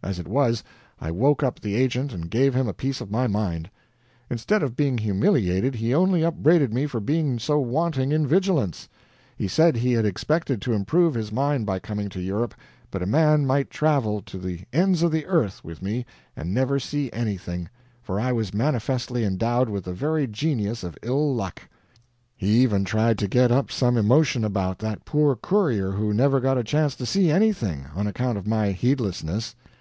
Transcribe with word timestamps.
As 0.00 0.18
it 0.20 0.28
was, 0.28 0.64
I 1.00 1.10
woke 1.10 1.42
up 1.42 1.60
the 1.60 1.74
agent 1.74 2.14
and 2.14 2.30
gave 2.30 2.54
him 2.54 2.66
a 2.66 2.72
piece 2.72 3.02
of 3.02 3.10
my 3.10 3.26
mind. 3.26 3.68
Instead 4.30 4.62
of 4.62 4.74
being 4.76 4.96
humiliated, 4.96 5.74
he 5.74 5.92
only 5.92 6.22
upbraided 6.24 6.72
me 6.72 6.86
for 6.86 6.98
being 6.98 7.38
so 7.38 7.58
wanting 7.58 8.10
in 8.10 8.26
vigilance. 8.26 8.88
He 9.36 9.46
said 9.48 9.76
he 9.76 9.92
had 9.92 10.06
expected 10.06 10.62
to 10.62 10.72
improve 10.72 11.12
his 11.12 11.30
mind 11.30 11.66
by 11.66 11.78
coming 11.80 12.08
to 12.10 12.22
Europe, 12.22 12.54
but 12.90 13.02
a 13.02 13.06
man 13.06 13.44
might 13.44 13.68
travel 13.68 14.22
to 14.22 14.38
the 14.38 14.60
ends 14.72 15.02
of 15.02 15.10
the 15.12 15.26
earth 15.26 15.62
with 15.62 15.82
me 15.82 16.06
and 16.34 16.54
never 16.54 16.78
see 16.80 17.12
anything, 17.12 17.68
for 18.00 18.18
I 18.18 18.32
was 18.32 18.54
manifestly 18.54 19.24
endowed 19.24 19.68
with 19.68 19.84
the 19.84 19.92
very 19.94 20.26
genius 20.26 20.84
of 20.84 20.96
ill 21.02 21.34
luck. 21.34 21.60
He 22.34 22.46
even 22.62 22.84
tried 22.86 23.18
to 23.18 23.28
get 23.28 23.50
up 23.52 23.70
some 23.70 23.98
emotion 23.98 24.42
about 24.42 24.78
that 24.78 25.04
poor 25.04 25.36
courier, 25.36 25.90
who 25.90 26.14
never 26.14 26.40
got 26.40 26.56
a 26.56 26.64
chance 26.64 26.94
to 26.96 27.04
see 27.04 27.30
anything, 27.30 27.86
on 27.94 28.06
account 28.06 28.38
of 28.38 28.46
my 28.46 28.70
heedlessness. 28.72 29.54